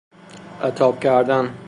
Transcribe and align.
عتاب 0.61 0.99
کردن 0.99 1.53